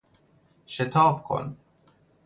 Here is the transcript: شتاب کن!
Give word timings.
شتاب 0.65 1.23
کن! 1.23 1.57